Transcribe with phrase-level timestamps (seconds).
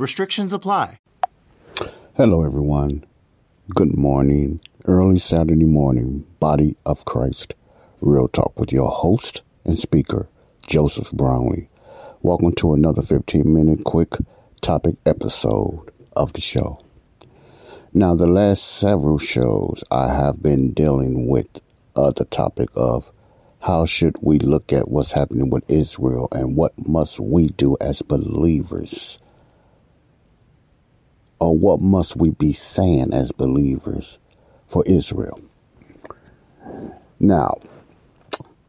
[0.00, 0.98] Restrictions apply.
[2.16, 3.04] Hello, everyone.
[3.74, 4.60] Good morning.
[4.86, 7.52] Early Saturday morning, Body of Christ.
[8.00, 10.26] Real Talk with your host and speaker,
[10.66, 11.68] Joseph Brownlee.
[12.22, 14.14] Welcome to another 15 minute quick
[14.62, 16.80] topic episode of the show.
[17.92, 21.60] Now, the last several shows, I have been dealing with
[21.94, 23.12] uh, the topic of
[23.60, 28.00] how should we look at what's happening with Israel and what must we do as
[28.00, 29.18] believers
[31.40, 34.18] or what must we be saying as believers
[34.68, 35.40] for Israel?
[37.20, 37.56] Now,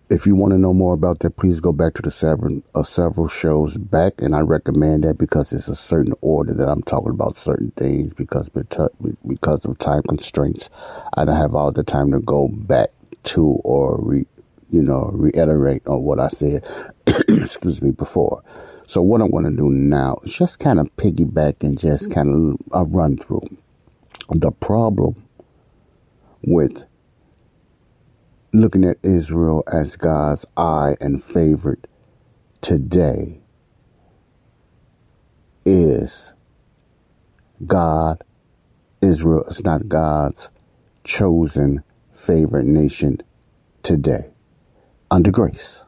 [0.09, 2.83] if you want to know more about that, please go back to the several, uh,
[2.83, 7.11] several shows back, and I recommend that because it's a certain order that I'm talking
[7.11, 10.69] about certain things because because of time constraints,
[11.15, 12.91] I don't have all the time to go back
[13.25, 14.25] to or re,
[14.69, 16.65] you know reiterate on what I said.
[17.29, 18.43] excuse me before.
[18.91, 22.11] So what I'm going to do now is just kind of piggyback and just mm-hmm.
[22.11, 23.47] kind of a uh, run through
[24.31, 25.29] the problem
[26.43, 26.83] with
[28.51, 31.87] looking at Israel as God's eye and favorite
[32.59, 33.39] today
[35.63, 36.33] is
[37.65, 38.21] God,
[39.01, 40.51] Israel is not God's
[41.05, 41.81] chosen
[42.13, 43.21] favorite nation
[43.83, 44.33] today.
[45.09, 45.85] Under grace.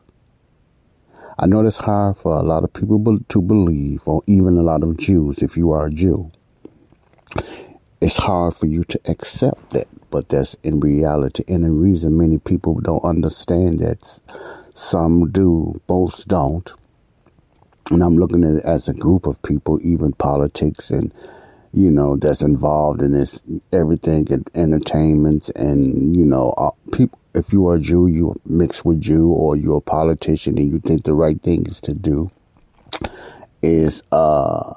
[1.40, 4.84] I know it's hard for a lot of people to believe, or even a lot
[4.84, 6.32] of Jews, if you are a Jew.
[8.00, 11.44] It's hard for you to accept that, but that's in reality.
[11.48, 14.22] And the reason many people don't understand that,
[14.76, 16.72] some do, most don't.
[17.90, 21.12] And I'm looking at it as a group of people, even politics and,
[21.74, 23.42] you know, that's involved in this,
[23.72, 28.86] everything and entertainments and, you know, uh, people, if you are a Jew, you mix
[28.86, 32.30] with Jew or you're a politician and you think the right thing is to do
[33.64, 34.74] is, uh,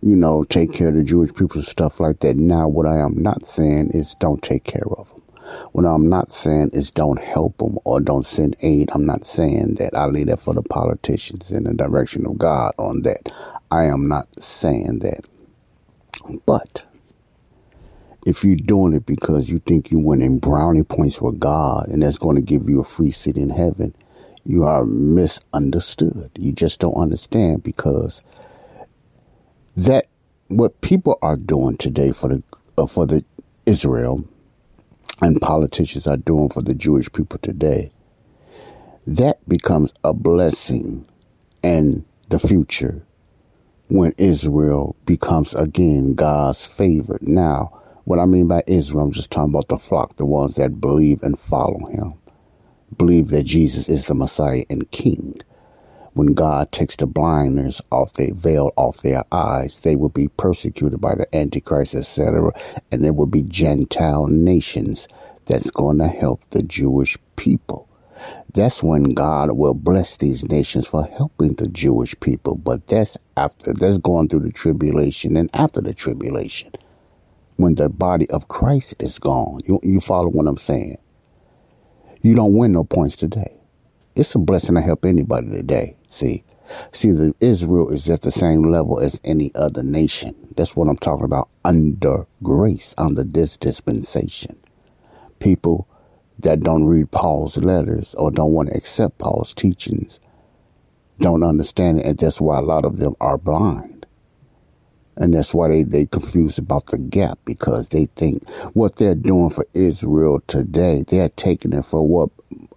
[0.00, 2.36] you know, take care of the Jewish people, stuff like that.
[2.36, 5.22] Now, what I am not saying is don't take care of them.
[5.72, 8.90] What I'm not saying is don't help them or don't send aid.
[8.92, 9.96] I'm not saying that.
[9.96, 13.32] I leave that for the politicians in the direction of God on that.
[13.70, 15.26] I am not saying that.
[16.46, 16.84] But
[18.26, 22.18] if you're doing it because you think you're winning brownie points with God and that's
[22.18, 23.94] going to give you a free seat in heaven,
[24.44, 26.30] you are misunderstood.
[26.38, 28.22] You just don't understand because
[29.76, 30.06] that
[30.48, 32.42] what people are doing today for the
[32.78, 33.24] uh, for the
[33.66, 34.24] Israel
[35.22, 37.90] and politicians are doing for the Jewish people today,
[39.06, 41.06] that becomes a blessing
[41.62, 43.02] in the future
[43.88, 47.22] when Israel becomes again God's favorite.
[47.22, 50.80] Now, what I mean by Israel, I'm just talking about the flock, the ones that
[50.80, 52.14] believe and follow him,
[52.96, 55.40] believe that Jesus is the Messiah and King.
[56.14, 61.00] When God takes the blinders off their veil off their eyes, they will be persecuted
[61.00, 62.52] by the Antichrist, etc.
[62.92, 65.08] And there will be Gentile nations
[65.46, 67.87] that's going to help the Jewish people.
[68.54, 72.56] That's when God will bless these nations for helping the Jewish people.
[72.56, 76.72] But that's after, that's going through the tribulation and after the tribulation.
[77.56, 79.60] When the body of Christ is gone.
[79.66, 80.98] You, you follow what I'm saying?
[82.22, 83.54] You don't win no points today.
[84.16, 85.96] It's a blessing to help anybody today.
[86.08, 86.44] See,
[86.92, 90.34] see, the Israel is at the same level as any other nation.
[90.56, 94.58] That's what I'm talking about under grace, under this dispensation.
[95.38, 95.88] People
[96.40, 100.18] that don't read Paul's letters or don't want to accept Paul's teachings
[101.20, 104.06] don't understand it, and that's why a lot of them are blind.
[105.16, 109.50] And that's why they, they confused about the gap because they think what they're doing
[109.50, 112.30] for Israel today, they're taking it for what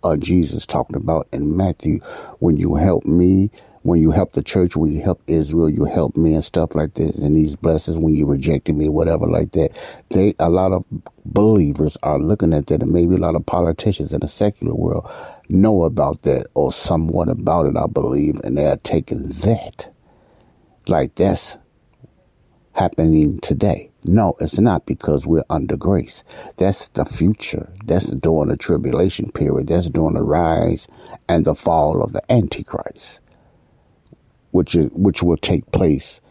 [0.03, 1.99] uh, Jesus talked about in Matthew.
[2.39, 3.51] When you help me,
[3.83, 6.95] when you help the church, when you help Israel, you help me and stuff like
[6.95, 7.15] this.
[7.17, 9.71] And these blessings when you rejected me, whatever like that.
[10.09, 10.85] They, a lot of
[11.25, 15.09] believers are looking at that and maybe a lot of politicians in the secular world
[15.49, 18.39] know about that or somewhat about it, I believe.
[18.43, 19.89] And they're taking that
[20.87, 21.57] like that's
[22.73, 23.90] happening today.
[24.03, 26.23] No, it's not because we're under grace.
[26.57, 27.69] That's the future.
[27.85, 29.67] That's during the tribulation period.
[29.67, 30.87] That's during the rise
[31.29, 33.19] and the fall of the Antichrist,
[34.51, 36.21] which is, which will take place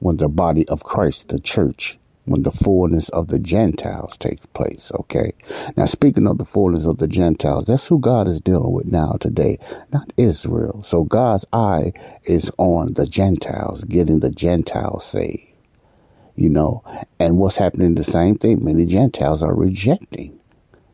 [0.00, 4.92] when the body of Christ, the church, when the fullness of the Gentiles takes place.
[5.00, 5.32] Okay.
[5.76, 9.18] Now, speaking of the fullness of the Gentiles, that's who God is dealing with now
[9.20, 9.58] today,
[9.92, 10.82] not Israel.
[10.84, 11.92] So God's eye
[12.24, 15.49] is on the Gentiles, getting the Gentiles saved.
[16.36, 16.82] You know,
[17.18, 18.64] and what's happening the same thing.
[18.64, 20.38] Many Gentiles are rejecting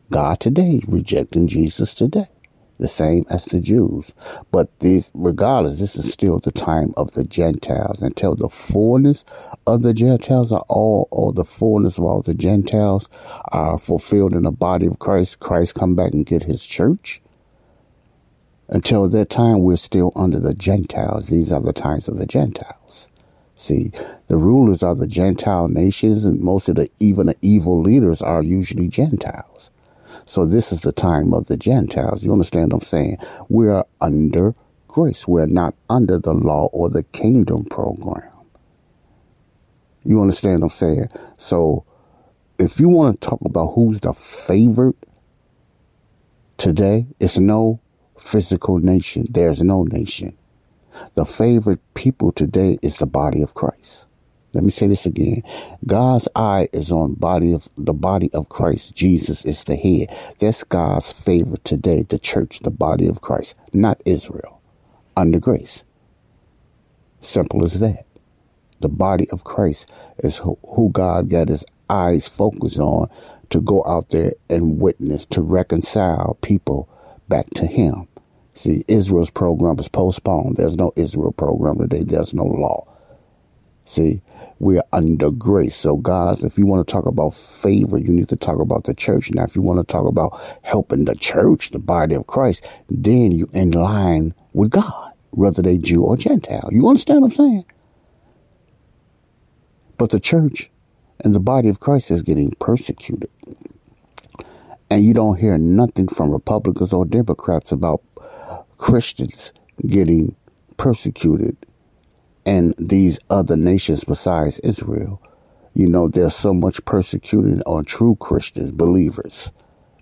[0.09, 2.27] God today, rejecting Jesus today
[2.79, 4.13] the same as the Jews.
[4.51, 9.25] But this, regardless, this is still the time of the Gentiles until the fullness
[9.65, 13.09] of the Gentiles are all, or the fullness of all the Gentiles
[13.51, 15.39] are fulfilled in the body of Christ.
[15.39, 17.21] Christ come back and get his church.
[18.69, 21.29] Until that time, we're still under the Gentiles.
[21.29, 23.07] These are the times of the Gentiles.
[23.59, 23.91] See,
[24.27, 28.43] the rulers are the Gentile nations, and most of the even the evil leaders are
[28.43, 29.71] usually Gentiles.
[30.27, 32.23] So this is the time of the Gentiles.
[32.23, 33.17] You understand what I'm saying?
[33.49, 34.53] We are under
[34.87, 35.27] grace.
[35.27, 38.29] We're not under the law or the kingdom program.
[40.05, 41.09] You understand what I'm saying?
[41.37, 41.83] So
[42.59, 44.95] if you want to talk about who's the favorite
[46.57, 47.79] today, it's no
[48.19, 49.25] physical nation.
[49.31, 50.37] There's no nation.
[51.15, 54.05] The favorite people today is the body of Christ.
[54.53, 55.43] Let me say this again.
[55.85, 58.95] God's eye is on body of the body of Christ.
[58.95, 60.07] Jesus is the head.
[60.39, 64.61] That's God's favor today, the church, the body of Christ, not Israel,
[65.15, 65.83] under grace.
[67.21, 68.05] Simple as that.
[68.79, 69.89] The body of Christ
[70.19, 73.09] is who, who God got his eyes focused on
[73.49, 76.89] to go out there and witness, to reconcile people
[77.27, 78.07] back to him.
[78.57, 80.57] See, Israel's program is postponed.
[80.57, 82.01] There's no Israel program today.
[82.01, 82.87] There's no law.
[83.85, 84.23] See,
[84.57, 85.75] we're under grace.
[85.75, 88.95] So, guys, if you want to talk about favor, you need to talk about the
[88.95, 89.29] church.
[89.29, 93.31] Now, if you want to talk about helping the church, the body of Christ, then
[93.31, 96.67] you in line with God, whether they Jew or Gentile.
[96.71, 97.65] You understand what I'm saying?
[99.99, 100.71] But the church
[101.23, 103.29] and the body of Christ is getting persecuted.
[104.89, 108.01] And you don't hear nothing from Republicans or Democrats about
[108.77, 109.53] Christians
[109.87, 110.35] getting
[110.77, 111.57] persecuted
[112.45, 115.21] and these other nations besides Israel.
[115.73, 119.51] You know, there's so much persecuted on true Christians, believers.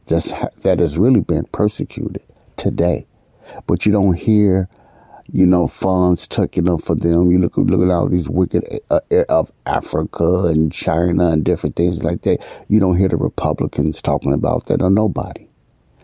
[0.08, 0.32] That's
[0.62, 2.24] that has really been persecuted
[2.58, 3.08] today.
[3.68, 4.70] But you don't hear,
[5.32, 7.32] you know, funds tucking up for them.
[7.32, 12.04] You look look at all these wicked uh, of Africa and China and different things
[12.04, 12.46] like that.
[12.70, 15.45] You don't hear the Republicans talking about that or nobody.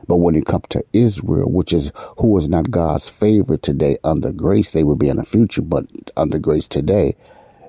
[0.08, 4.32] But when it comes to Israel, which is who is not God's favorite today under
[4.32, 5.86] grace, they will be in the future, but
[6.18, 7.16] under grace today,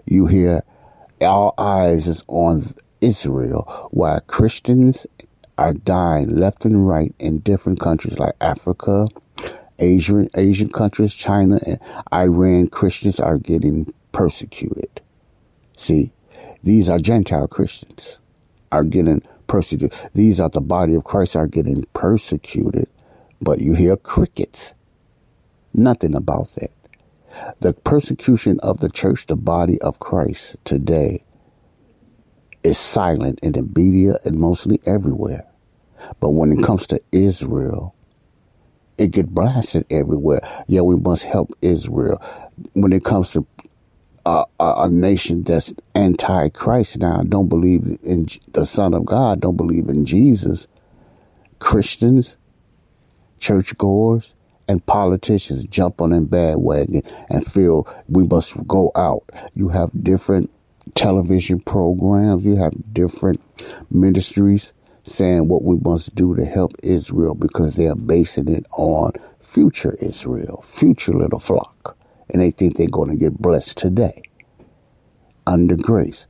[0.07, 0.65] you hear
[1.21, 2.65] all eyes is on
[3.01, 5.07] Israel, while Christians
[5.59, 9.07] are dying left and right in different countries like Africa,
[9.79, 11.79] Asian Asian countries, China, and
[12.13, 12.69] Iran.
[12.69, 15.01] Christians are getting persecuted.
[15.77, 16.13] See,
[16.63, 18.19] these are Gentile Christians
[18.71, 19.93] are getting persecuted.
[20.15, 22.89] These are the body of Christ are getting persecuted,
[23.43, 24.73] but you hear crickets.
[25.75, 26.73] Nothing about that.
[27.61, 31.23] The persecution of the church, the body of Christ today,
[32.63, 35.45] is silent in the media and mostly everywhere.
[36.19, 37.95] But when it comes to Israel,
[38.97, 40.41] it get blasted everywhere.
[40.67, 42.23] Yeah, we must help Israel.
[42.73, 43.47] When it comes to
[44.27, 46.99] a, a, nation that's anti-Christ.
[46.99, 50.67] Now, don't believe in the Son of God, don't believe in Jesus,
[51.59, 52.37] Christians,
[53.39, 54.35] churchgoers,
[54.69, 59.25] and politicians jump on that bandwagon and feel we must go out.
[59.55, 60.51] You have different
[60.95, 63.41] television programs, you have different
[63.91, 64.73] ministries
[65.05, 69.97] saying what we must do to help Israel because they are basing it on future
[70.01, 71.97] Israel, future little flock
[72.33, 74.23] and they think they're going to get blessed today
[75.47, 76.27] under grace.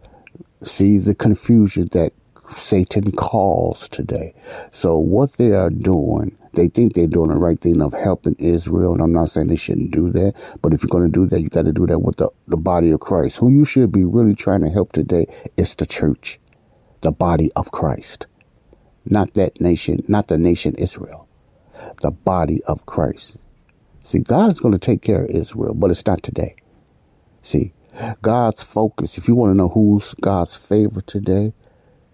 [0.62, 2.12] See the confusion that
[2.50, 4.34] Satan calls today.
[4.70, 8.92] So what they are doing, they think they're doing the right thing of helping Israel.
[8.92, 11.40] And I'm not saying they shouldn't do that, but if you're going to do that,
[11.40, 13.38] you got to do that with the, the body of Christ.
[13.38, 16.38] Who you should be really trying to help today is the church,
[17.00, 18.26] the body of Christ.
[19.04, 21.28] Not that nation, not the nation Israel,
[22.02, 23.36] the body of Christ.
[24.04, 26.56] See, God's going to take care of Israel, but it's not today.
[27.42, 27.72] See,
[28.22, 31.52] God's focus, if you want to know who's God's favorite today,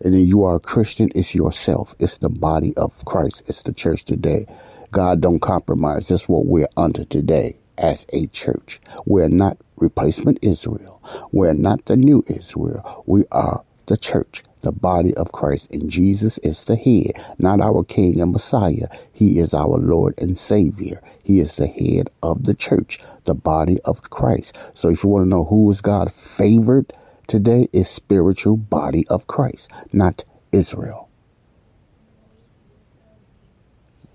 [0.01, 1.95] and then you are a Christian, it's yourself.
[1.99, 3.43] It's the body of Christ.
[3.47, 4.47] It's the church today.
[4.93, 6.09] God don't compromise.
[6.09, 8.81] That's what we're under today as a church.
[9.07, 11.03] We're not replacement Israel.
[11.33, 13.05] We're not the new Israel.
[13.07, 15.71] We are the church, the body of Christ.
[15.73, 18.89] And Jesus is the head, not our King and Messiah.
[19.13, 21.03] He is our Lord and Savior.
[21.23, 24.57] He is the head of the church, the body of Christ.
[24.75, 26.93] So if you want to know who is God favored
[27.27, 31.09] today, is spiritual body of Christ, not Israel.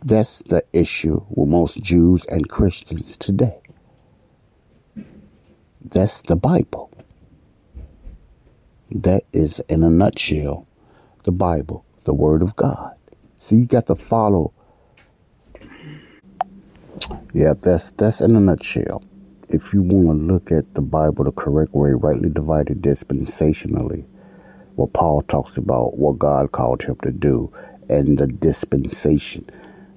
[0.03, 3.61] That's the issue with most Jews and Christians today.
[5.85, 6.82] That's the Bible.
[8.93, 10.67] That is, in a nutshell,
[11.23, 12.95] the Bible, the Word of God.
[13.37, 14.53] See, you got to follow.
[17.33, 19.03] Yeah, that's that's in a nutshell.
[19.49, 24.05] If you want to look at the Bible the correct way, rightly divided dispensationally,
[24.75, 27.51] what Paul talks about, what God called him to do,
[27.89, 29.49] and the dispensation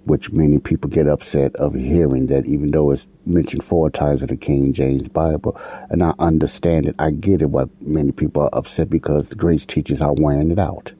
[0.06, 4.28] which many people get upset of hearing that even though it's mentioned four times in
[4.28, 5.60] the King James Bible,
[5.90, 9.66] and I understand it, I get it why many people are upset because the grace
[9.66, 10.92] teachers are wearing it out.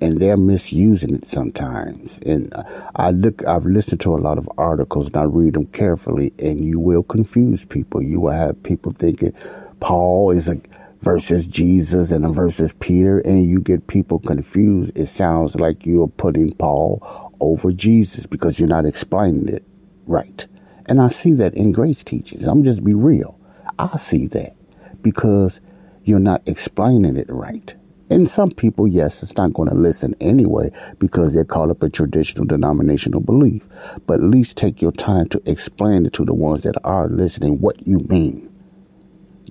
[0.00, 2.18] And they're misusing it sometimes.
[2.20, 2.52] And
[2.94, 6.64] I look, I've listened to a lot of articles and I read them carefully, and
[6.64, 8.02] you will confuse people.
[8.02, 9.32] You will have people thinking
[9.80, 10.60] Paul is a
[11.00, 14.98] versus Jesus and a versus Peter, and you get people confused.
[14.98, 19.64] It sounds like you're putting Paul over Jesus because you're not explaining it
[20.06, 20.46] right.
[20.86, 22.46] And I see that in grace teachings.
[22.46, 23.38] I'm just be real.
[23.78, 24.56] I see that
[25.02, 25.60] because
[26.04, 27.74] you're not explaining it right.
[28.10, 31.90] And some people, yes, it's not going to listen anyway because they're caught up in
[31.90, 33.62] traditional denominational belief.
[34.06, 37.60] But at least take your time to explain it to the ones that are listening
[37.60, 38.50] what you mean.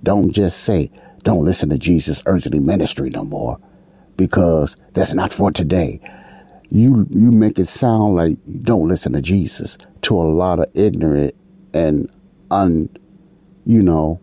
[0.02, 0.92] Don't just say,
[1.24, 3.60] don't listen to Jesus' earthly ministry no more
[4.16, 6.02] because that's not for today
[6.72, 10.66] you you make it sound like you don't listen to Jesus to a lot of
[10.74, 11.36] ignorant
[11.74, 12.10] and
[12.52, 12.90] un
[13.66, 14.20] you know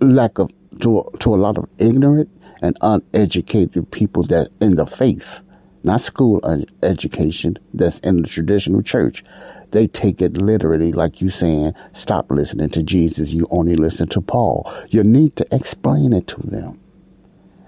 [0.00, 0.50] lack of
[0.80, 2.30] to to a lot of ignorant
[2.62, 5.42] and uneducated people that in the faith,
[5.82, 6.40] not school
[6.82, 9.24] education, that's in the traditional church.
[9.70, 13.30] They take it literally, like you saying, stop listening to Jesus.
[13.30, 14.72] You only listen to Paul.
[14.88, 16.80] You need to explain it to them.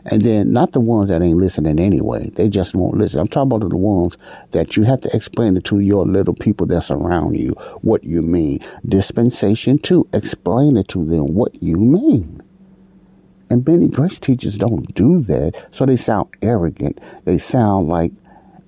[0.07, 2.31] And then not the ones that ain't listening anyway.
[2.31, 3.21] They just won't listen.
[3.21, 4.17] I'm talking about the ones
[4.53, 7.51] that you have to explain it to your little people that's around you
[7.83, 8.61] what you mean.
[8.87, 12.43] Dispensation two, explain it to them what you mean.
[13.51, 17.01] And many grace teachers don't do that, so they sound arrogant.
[17.25, 18.13] They sound like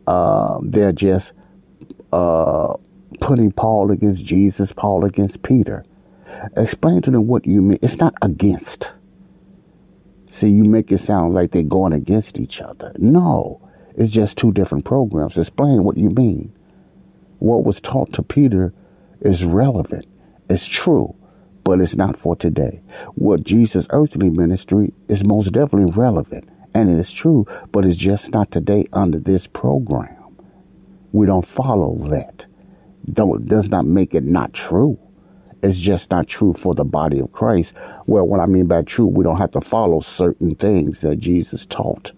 [0.09, 1.33] uh, they're just
[2.13, 2.75] uh,
[3.21, 5.85] putting Paul against Jesus, Paul against Peter.
[6.57, 7.79] Explain to them what you mean.
[7.81, 8.93] It's not against.
[10.33, 12.95] See, you make it sound like they're going against each other.
[12.97, 13.61] No,
[13.95, 15.37] it's just two different programs.
[15.37, 16.55] Explain what you mean.
[17.39, 18.73] What was taught to Peter
[19.21, 20.07] is relevant.
[20.49, 21.15] It's true,
[21.65, 22.81] but it's not for today.
[23.15, 28.33] What Jesus' earthly ministry is most definitely relevant, and it is true, but it's just
[28.33, 30.39] not today under this program.
[31.13, 32.47] We don't follow that.
[33.05, 34.99] Don't does not make it not true.
[35.63, 37.77] It's just not true for the body of Christ.
[38.07, 41.67] Well, what I mean by true, we don't have to follow certain things that Jesus
[41.67, 42.11] taught.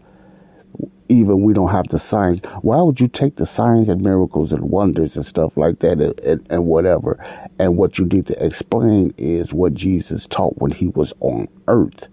[1.11, 2.41] Even we don't have the signs.
[2.63, 6.19] Why would you take the signs and miracles and wonders and stuff like that and,
[6.21, 7.23] and, and whatever?
[7.59, 12.09] And what you need to explain is what Jesus taught when he was on earth.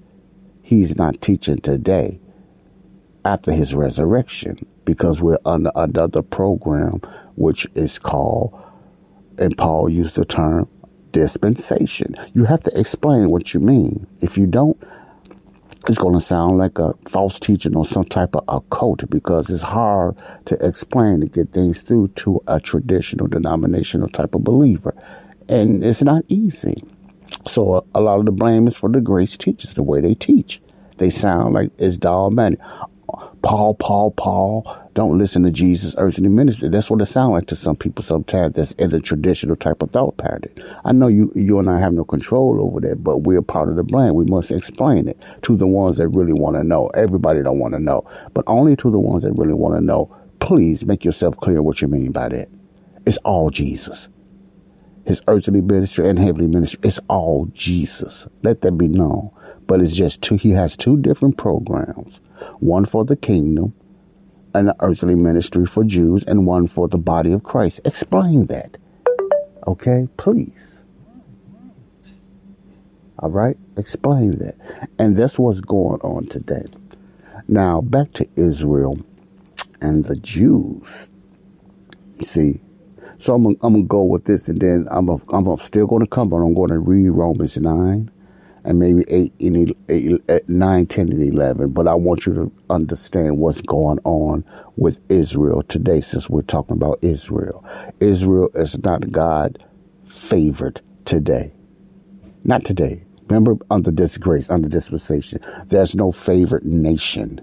[0.61, 2.19] He's not teaching today
[3.23, 6.99] after his resurrection because we're under another program
[7.35, 8.61] which is called,
[9.37, 10.67] and Paul used the term
[11.11, 12.15] dispensation.
[12.33, 14.07] You have to explain what you mean.
[14.21, 14.81] If you don't,
[15.87, 19.63] it's going to sound like a false teaching or some type of occult because it's
[19.63, 20.15] hard
[20.45, 24.95] to explain to get things through to a traditional denominational type of believer.
[25.49, 26.83] And it's not easy.
[27.47, 30.61] So a, lot of the blame is for the grace teachers, the way they teach.
[30.97, 32.59] They sound like it's dogmatic.
[33.41, 34.77] Paul, Paul, Paul.
[34.93, 36.69] Don't listen to Jesus' earthly ministry.
[36.69, 39.91] That's what it sounds like to some people sometimes that's in a traditional type of
[39.91, 40.53] thought pattern.
[40.85, 43.77] I know you, you and I have no control over that, but we're part of
[43.77, 44.13] the blame.
[44.13, 46.87] We must explain it to the ones that really want to know.
[46.89, 50.15] Everybody don't want to know, but only to the ones that really want to know.
[50.39, 52.47] Please make yourself clear what you mean by that.
[53.05, 54.07] It's all Jesus.
[55.05, 56.79] His earthly ministry and heavenly ministry.
[56.83, 58.27] It's all Jesus.
[58.43, 59.31] Let that be known.
[59.65, 62.19] But it's just two, he has two different programs.
[62.59, 63.73] One for the kingdom
[64.53, 67.81] and an earthly ministry for Jews and one for the body of Christ.
[67.85, 68.77] Explain that.
[69.67, 70.81] Okay, please.
[73.19, 74.55] All right, explain that.
[74.97, 76.65] And that's what's going on today.
[77.47, 78.99] Now, back to Israel
[79.81, 81.09] and the Jews.
[82.23, 82.61] See,
[83.17, 85.85] so I'm, I'm going to go with this and then I'm, a, I'm a still
[85.85, 88.09] going to come, but I'm going to read Romans 9
[88.63, 91.71] and maybe 8, and 8, eh, 9, 10, and 11.
[91.71, 96.75] But I want you to understand what's going on with Israel today since we're talking
[96.75, 97.65] about Israel.
[97.99, 99.63] Israel is not God
[100.05, 101.53] favored today.
[102.43, 103.03] Not today.
[103.27, 107.41] Remember, under this grace, under dispensation, there's no favored nation.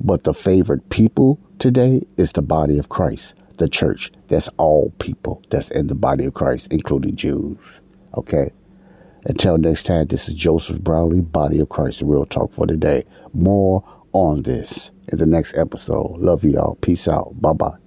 [0.00, 4.12] But the favored people today is the body of Christ, the church.
[4.28, 7.80] That's all people that's in the body of Christ, including Jews.
[8.16, 8.50] Okay?
[9.28, 13.04] Until next time, this is Joseph Brownlee, Body of Christ, Real Talk for today.
[13.34, 16.18] More on this in the next episode.
[16.18, 16.76] Love y'all.
[16.76, 17.40] Peace out.
[17.40, 17.85] Bye bye.